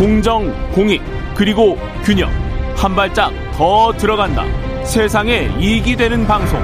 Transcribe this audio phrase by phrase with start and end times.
[0.00, 1.02] 공정, 공익,
[1.34, 2.30] 그리고 균형.
[2.74, 4.46] 한 발짝 더 들어간다.
[4.82, 6.58] 세상에 이익이 되는 방송.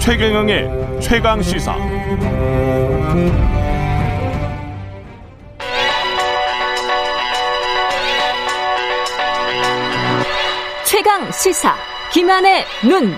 [0.00, 1.76] 최경영의 최강 시사.
[10.84, 11.76] 최강 시사.
[12.12, 13.14] 김한의 눈.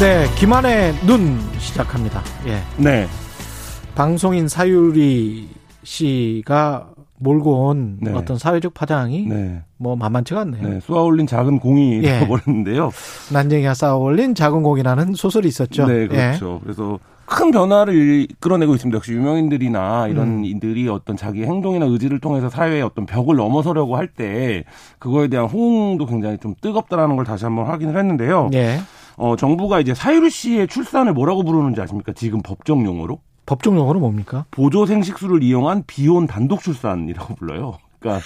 [0.00, 2.20] 네, 김한의 눈 시작합니다.
[2.48, 2.60] 예.
[2.76, 3.08] 네.
[3.94, 8.12] 방송인 사유리 씨가 몰고 온 네.
[8.12, 9.62] 어떤 사회적 파장이 네.
[9.76, 10.68] 뭐 만만치가 않네요.
[10.68, 10.80] 네.
[10.80, 12.20] 쏘아올린 작은 공이 예.
[12.20, 12.90] 되어버렸는데요.
[13.32, 15.86] 난쟁이가 쌓아올린 작은 공이라는 소설이 있었죠.
[15.86, 16.06] 네, 예.
[16.08, 16.60] 그렇죠.
[16.62, 18.96] 그래서 큰 변화를 이끌어내고 있습니다.
[18.96, 20.44] 역시 유명인들이나 이런 음.
[20.44, 24.64] 이들이 어떤 자기 행동이나 의지를 통해서 사회의 어떤 벽을 넘어서려고 할 때
[24.98, 28.50] 그거에 대한 호응도 굉장히 좀 뜨겁다라는 걸 다시 한번 확인을 했는데요.
[28.54, 28.78] 예.
[29.16, 32.12] 어, 정부가 이제 사유리 씨의 출산을 뭐라고 부르는지 아십니까?
[32.14, 33.20] 지금 법정 용어로?
[33.50, 34.44] 법정 용어로 뭡니까?
[34.52, 37.78] 보조 생식수를 이용한 비혼 단독 출산이라고 불러요.
[38.00, 38.24] 그러니까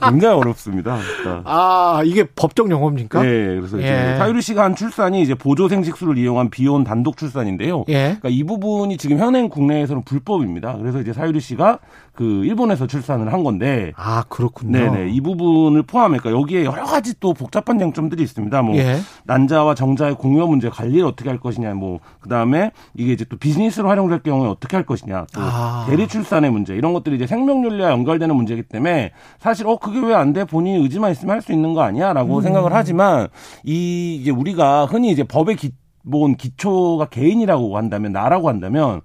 [0.00, 0.98] 굉장히 어렵습니다.
[1.20, 3.22] 그러니까 아, 이게 법정 용어입니까?
[3.22, 4.16] 네, 그래서 이제 예.
[4.16, 7.84] 사유리 씨가 한 출산이 이제 보조 생식수를 이용한 비혼 단독 출산인데요.
[7.88, 8.16] 예.
[8.20, 10.76] 그러니까 이 부분이 지금 현행 국내에서는 불법입니다.
[10.78, 11.78] 그래서 이제 사유리 씨가
[12.14, 14.78] 그 일본에서 출산을 한 건데, 아, 그렇군요.
[14.78, 18.62] 네네 이 부분을 포함해 그러니까 여기에 여러 가지 또 복잡한 쟁점들이 있습니다.
[18.62, 18.98] 뭐 예.
[19.24, 24.20] 난자와 정자의 공여 문제 관리를 어떻게 할 것이냐, 뭐 그다음에 이게 이제 또 비즈니스로 활용될
[24.22, 25.86] 경우에 어떻게 할 것이냐, 또 아.
[25.88, 28.91] 대리 출산의 문제 이런 것들이 이제 생명윤리와 연결되는 문제이기 때문에
[29.38, 30.44] 사실 어 그게 왜 안 돼?
[30.44, 32.42] 본인이 의지만 있으면 할 수 있는 거 아니야 라고 음.
[32.42, 33.28] 생각을 하지만
[33.64, 35.70] 이 이제 우리가 흔히 이제 법의 기
[36.10, 39.02] 본 기초가 개인이라고 한다면 나라고 한다면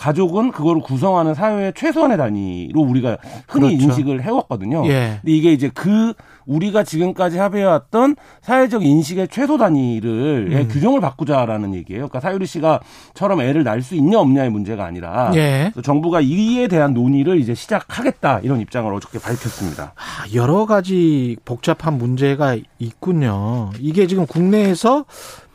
[0.00, 3.84] 가족은 그거를 구성하는 사회의 최소한의 단위로 우리가 흔히 그렇죠.
[3.84, 4.86] 인식을 해왔거든요.
[4.86, 5.18] 예.
[5.20, 6.14] 근데 이게 이제 그
[6.46, 10.68] 우리가 지금까지 합의해왔던 사회적 인식의 최소 단위를 의 음.
[10.68, 12.08] 규정을 바꾸자라는 얘기예요.
[12.08, 15.70] 그러니까 사유리 씨가처럼 애를 낳을 수 있냐 없냐의 문제가 아니라 예.
[15.84, 19.92] 정부가 이에 대한 논의를 이제 시작하겠다 이런 입장을 어저께 밝혔습니다.
[19.96, 23.70] 아, 여러 가지 복잡한 문제가 있군요.
[23.78, 25.04] 이게 지금 국내에서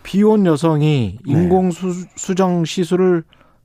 [0.05, 1.31] 비혼 여성이 네.
[1.33, 3.23] 인공 수, 수정 시술을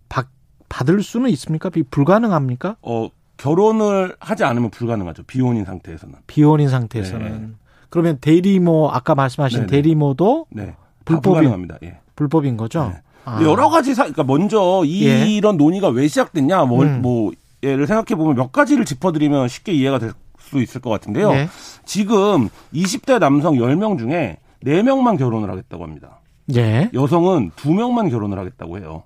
[0.09, 0.27] 받,
[0.71, 1.69] 받을 수는 있습니까?
[1.69, 2.77] 비- 불가능합니까?
[2.81, 5.25] 어 결혼을 하지 않으면 불가능하죠.
[5.25, 6.15] 비혼인 상태에서는.
[6.27, 7.57] 비혼인 상태에서는.
[7.91, 9.71] 그러면 대리모 아까 말씀하신 네네.
[9.71, 10.67] 대리모도 네.
[10.67, 11.79] 다 불법이- 불가능합니다.
[11.83, 11.99] 예.
[12.17, 12.89] 불법인 거죠?
[12.93, 13.01] 네.
[13.27, 13.43] 아.
[13.43, 15.27] 여러 가지 사, 그러니까 먼저 이, 예.
[15.27, 17.03] 이런 논의가 왜 시작됐냐, 뭐, 음.
[17.03, 21.31] 뭐 예를 생각해 보면 몇 가지를 짚어드리면 쉽게 이해가 될 수 있을 것 같은데요.
[21.33, 21.49] 네.
[21.85, 26.19] 지금 20대 남성 10명 중에 4명만 결혼을 하겠다고 합니다.
[26.57, 26.91] 예.
[26.95, 29.03] 여성은 2명만 결혼을 하겠다고 해요.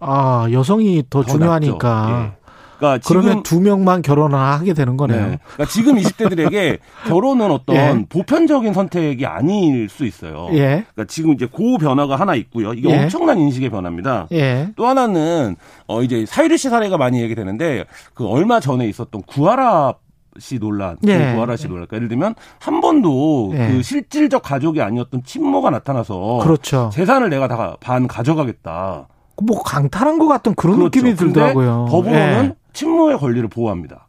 [0.00, 2.32] 아, 여성이 더, 더 중요하니까.
[2.38, 2.44] 예.
[2.78, 5.20] 그러니까 그러면 지금 두 명만 결혼을 하게 되는 거네요.
[5.28, 5.38] 네.
[5.54, 6.78] 그러니까 지금 20대들에게
[7.08, 8.06] 결혼은 어떤 예.
[8.08, 10.48] 보편적인 선택이 아닐 수 있어요.
[10.52, 10.84] 예.
[10.92, 12.74] 그러니까 지금 이제 그 변화가 하나 있고요.
[12.74, 13.04] 이게 예.
[13.04, 14.28] 엄청난 인식의 변화입니다.
[14.32, 14.68] 예.
[14.76, 15.56] 또 하나는
[15.86, 19.94] 어 이제 사유리 씨 사례가 많이 얘기되는데 그 얼마 전에 있었던 구하라
[20.38, 21.32] 씨 논란, 그 예.
[21.34, 21.86] 구하라 씨 논란.
[21.86, 23.68] 그러니까 예를 들면 한 번도 예.
[23.68, 26.90] 그 실질적 가족이 아니었던 친모가 나타나서 그렇죠.
[26.92, 29.08] 재산을 내가 다 반 가져가겠다.
[29.42, 30.98] 뭐 강탈한 것 같은 그런 그렇죠.
[31.00, 31.86] 느낌이 들더라고요.
[31.90, 32.54] 법으로는 예.
[32.72, 34.08] 친모의 권리를 보호합니다.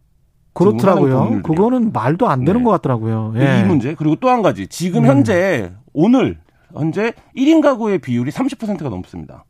[0.54, 1.42] 그렇더라고요.
[1.44, 2.64] 그거는 말도 안 되는 네.
[2.64, 3.34] 것 같더라고요.
[3.36, 3.60] 예.
[3.60, 5.10] 이 문제 그리고 또 한 가지 지금 음.
[5.10, 6.38] 현재 오늘
[6.74, 9.46] 현재 1인 가구의 비율이 30%가 넘습니다.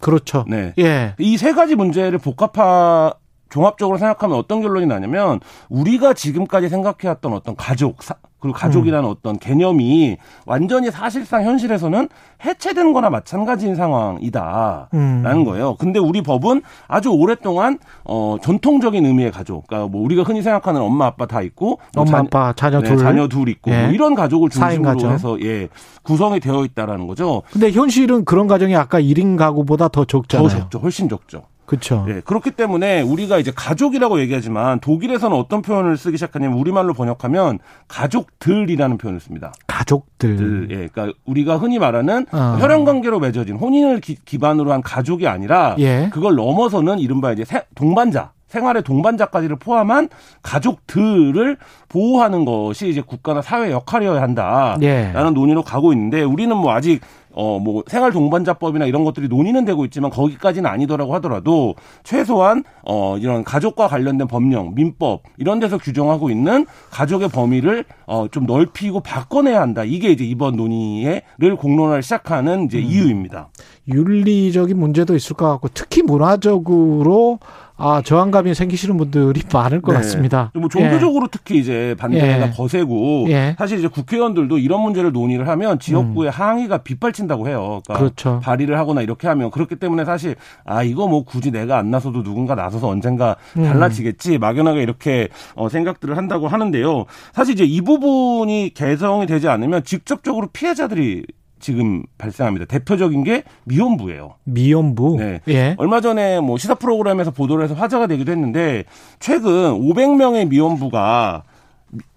[0.00, 0.44] 그렇죠.
[0.48, 0.74] 네.
[0.78, 1.14] 예.
[1.18, 3.14] 이 세 가지 문제를 복합화
[3.52, 10.16] 종합적으로 생각하면 어떤 결론이 나냐면 우리가 지금까지 생각해왔던 어떤 가족 사- 그리고 가족이라는 어떤 개념이
[10.46, 12.08] 완전히 사실상 현실에서는
[12.44, 15.44] 해체된 거나 마찬가지인 상황이다라는 음.
[15.44, 15.76] 거예요.
[15.76, 21.06] 근데 우리 법은 아주 오랫동안 어 전통적인 의미의 가족 그러니까 뭐 우리가 흔히 생각하는 엄마
[21.06, 22.98] 아빠 다 있고 뭐 엄마 자녀- 아빠 자녀 네, 둘.
[22.98, 23.82] 자녀 둘 있고 예.
[23.84, 25.12] 뭐 이런 가족을 중심으로 가정.
[25.12, 25.68] 해서 예
[26.02, 27.42] 구성이 되어 있다라는 거죠.
[27.52, 30.48] 근데 현실은 그런 가정이 아까 1인 가구보다 더 적잖아요.
[30.48, 31.42] 더 적죠, 훨씬 적죠.
[31.72, 32.04] 그렇죠.
[32.08, 38.98] 예, 그렇기 때문에 우리가 이제 가족이라고 얘기하지만 독일에서는 어떤 표현을 쓰기 시작하냐면 우리말로 번역하면 가족들이라는
[38.98, 39.52] 표현을 씁니다.
[39.66, 40.36] 가족들.
[40.36, 42.56] 들, 예, 그러니까 우리가 흔히 말하는 어.
[42.60, 46.10] 혈연 관계로 맺어진 혼인을 기, 반으로한 가족이 아니라 예.
[46.12, 50.10] 그걸 넘어서는 이른바 이제 세- 동반자 생활의 동반자까지를 포함한
[50.42, 51.56] 가족들을
[51.88, 55.12] 보호하는 것이 이제 국가나 사회 역할이어야 한다라는 예.
[55.34, 57.00] 논의로 가고 있는데 우리는 뭐 아직
[57.34, 63.44] 어 뭐 생활 동반자법이나 이런 것들이 논의는 되고 있지만 거기까지는 아니더라고 하더라도 최소한 어 이런
[63.44, 69.84] 가족과 관련된 법령, 민법 이런 데서 규정하고 있는 가족의 범위를 어 좀 넓히고 바꿔내야 한다.
[69.84, 73.48] 이게 이제 이번 논의를 공론화를 시작하는 이제 이유입니다.
[73.88, 77.38] 윤리적인 문제도 있을 것 같고 특히 문화적으로
[77.82, 79.98] 아, 저항감이 생기시는 분들이 많을 것 네.
[79.98, 80.50] 같습니다.
[80.54, 82.50] 뭐 종교적으로 특히 이제 반대가 예.
[82.50, 83.56] 거세고 예.
[83.58, 87.82] 사실 이제 국회의원들도 이런 문제를 논의를 하면 지역구의 항의가 빗발친다고 해요.
[87.84, 87.98] 그러니까 음.
[87.98, 88.40] 그렇죠.
[88.42, 92.54] 발의를 하거나 이렇게 하면 그렇기 때문에 사실 아 이거 뭐 굳이 내가 안 나서도 누군가
[92.54, 93.64] 나서서 언젠가 음.
[93.64, 97.06] 달라지겠지 막연하게 이렇게 어, 생각들을 한다고 하는데요.
[97.32, 101.24] 사실 이제 이 부분이 개성이 되지 않으면 직접적으로 피해자들이
[101.62, 102.66] 지금 발생합니다.
[102.66, 104.34] 대표적인 게 미혼부예요.
[104.44, 105.16] 미연부.
[105.18, 105.40] 네.
[105.48, 105.74] 예.
[105.78, 108.84] 얼마 전에 뭐 시사 프로그램에서 보도를 해서 화제가 되기도 했는데
[109.20, 111.44] 최근 500명의 미혼부가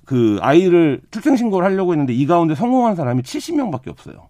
[0.04, 4.28] 그 아이를 출생 신고를 하려고 했는데 이 가운데 성공한 사람이 70명밖에 없어요.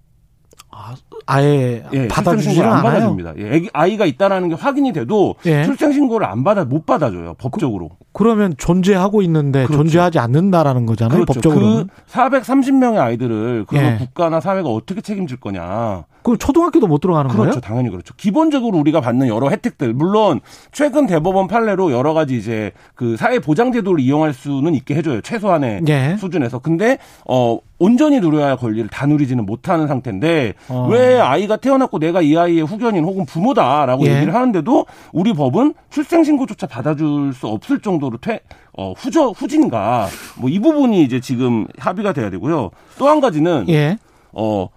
[1.25, 2.83] 아 예 예, 출생 신고를 안 않아요.
[2.83, 3.33] 받아줍니다.
[3.37, 5.63] 예, 애기, 아이가 있다라는 게 확인이 돼도 예.
[5.63, 7.91] 출생 신고를 안 받아 못 받아줘요 법적으로.
[8.13, 9.83] 그 러면 존재하고 있는데 그렇죠.
[9.83, 11.25] 존재하지 않는다라는 거잖아요.
[11.25, 11.87] 법적으로는.
[11.87, 13.97] 그 430명의 아이들을 그 예.
[13.97, 16.05] 국가나 사회가 어떻게 책임질 거냐.
[16.25, 17.49] 그 초등학교도 못 들어가는 그렇죠.
[17.51, 17.61] 거예요?
[17.61, 18.15] 당연히 그렇죠.
[18.17, 20.39] 기본적으로 우리가 받는 여러 혜택들, 물론
[20.71, 25.21] 최근 대법원 판례로 여러 가지 이제 그 사회 보장 제도를 이용할 수는 있게 해 줘요.
[25.21, 26.17] 최소한의 예.
[26.19, 26.57] 수준에서.
[26.57, 26.97] 근데
[27.29, 30.87] 어 온전히 누려야 할 권리를 다 누리지는 못하는 상태인데 어.
[30.89, 34.15] 왜 아이가 태어났고 내가 이 아이의 후견인 혹은 부모다라고 예.
[34.15, 38.39] 얘기를 하는데도 우리 법은 출생 신고조차 받아줄 수 없을 정도로 퇴
[38.77, 40.07] 어, 후저 후진가
[40.39, 42.71] 뭐 이 부분이 이제 지금 합의가 돼야 되고요.
[42.97, 43.97] 또 한 가지는 예.
[44.31, 44.69] 어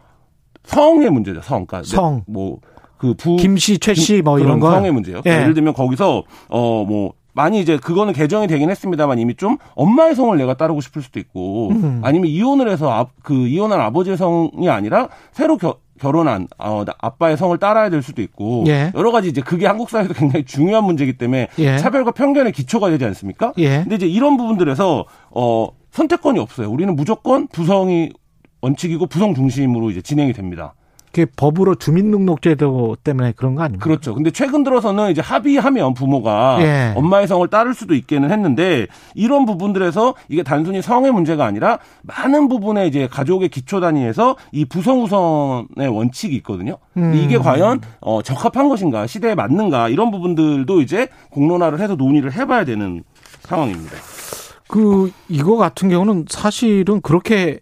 [0.68, 1.40] 성의 문제죠.
[1.42, 1.66] 성.
[1.66, 2.22] 그러니까 성.
[2.26, 2.58] 뭐
[2.98, 4.72] 그 부 김씨, 최씨 뭐 이런 거.
[4.72, 5.20] 성의 문제요.
[5.24, 5.30] 예.
[5.30, 10.54] 예를 들면 거기서 어뭐 많이 이제 그거는 개정이 되긴 했습니다만 이미 좀 엄마의 성을 내가
[10.56, 12.00] 따르고 싶을 수도 있고 음.
[12.02, 17.36] 아니면 이혼을 해서 아, 그 이혼한 아버지의 성이 아니라 새로 겨, 결혼한 어, 나- 아빠의
[17.36, 18.90] 성을 따라야 될 수도 있고 예.
[18.96, 21.78] 여러 가지 이제 그게 한국 사회에서 굉장히 중요한 문제이기 때문에 예.
[21.78, 23.52] 차별과 편견의 기초가 되지 않습니까?
[23.58, 23.82] 예.
[23.82, 26.68] 근데 이제 이런 부분들에서 어 선택권이 없어요.
[26.68, 28.10] 우리는 무조건 부성이
[28.60, 30.74] 원칙이고 부성 중심으로 이제 진행이 됩니다.
[31.10, 33.84] 그게 법으로 주민등록제도 때문에 그런 거 아닙니까?
[33.84, 34.14] 그렇죠.
[34.14, 36.92] 근데 최근 들어서는 이제 합의하면 부모가 예.
[36.96, 42.86] 엄마의 성을 따를 수도 있기는 했는데 이런 부분들에서 이게 단순히 성의 문제가 아니라 많은 부분에
[42.86, 46.76] 이제 가족의 기초 단위에서 이 부성 우선의 원칙이 있거든요.
[46.96, 47.14] 음.
[47.14, 53.02] 이게 과연 어, 적합한 것인가, 시대에 맞는가 이런 부분들도 이제 공론화를 해서 논의를 해봐야 되는
[53.40, 53.96] 상황입니다.
[54.68, 57.60] 그 이거 같은 경우는 사실은 그렇게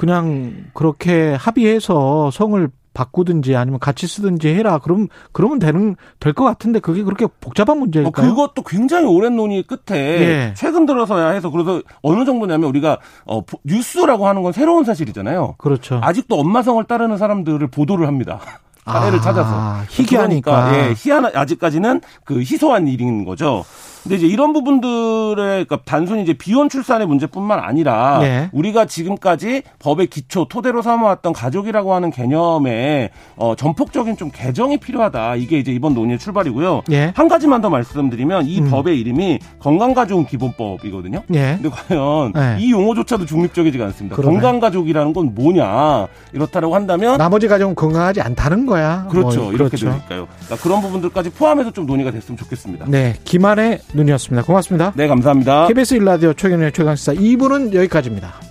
[0.00, 4.78] 그냥 그렇게 합의해서 성을 바꾸든지 아니면 같이 쓰든지 해라.
[4.78, 8.30] 그럼 그러면 되는 될 것 같은데 그게 그렇게 복잡한 뭐 문제일까요?
[8.30, 10.54] 그것도 굉장히 오랜 논의 끝에 예.
[10.56, 15.56] 최근 들어서야 해서 그래서 어느 정도냐면 우리가 어, 보- 뉴스라고 하는 건 새로운 사실이잖아요.
[15.58, 16.00] 그렇죠.
[16.02, 18.40] 아직도 엄마 성을 따르는 사람들을 보도를 합니다.
[18.86, 19.82] 사례를 아, 찾아서.
[19.90, 20.70] 희귀하니까.
[20.70, 23.64] 그러니까, 예, 희한, 아직까지는 그 희소한 일인 거죠.
[24.02, 28.50] 근데 이제 이런 부분들의, 그러니까 단순히 이제 비혼 출산의 문제뿐만 아니라 예.
[28.52, 35.36] 우리가 지금까지 법의 기초, 토대로 삼아왔던 가족이라고 하는 개념에 어, 전폭적인 좀 개정이 필요하다.
[35.36, 36.82] 이게 이제 이번 논의의 출발이고요.
[36.92, 37.12] 예.
[37.14, 38.70] 한 가지만 더 말씀드리면 이 음.
[38.70, 41.22] 법의 이름이 건강가족 기본법이거든요.
[41.34, 41.58] 예.
[41.60, 42.56] 근데 과연 네.
[42.60, 44.16] 이 용어조차도 중립적이지가 않습니다.
[44.16, 44.34] 그러네.
[44.34, 49.06] 건강가족이라는 건 뭐냐 이렇다라고 한다면 나머지 가정은 건강하지 않다는 거야.
[49.10, 49.90] 그렇죠 뭐, 이렇게 그렇죠.
[49.90, 50.28] 되니까요.
[50.46, 52.86] 그러니까 그런 부분들까지 포함해서 좀 논의가 됐으면 좋겠습니다.
[52.88, 54.44] 네, 네, 김한의 눈이었습니다.
[54.44, 54.92] 고맙습니다.
[55.08, 55.66] 감사합니다.
[55.68, 58.49] KBS 일라디오 최경의 최강시사 2부는 여기까지입니다.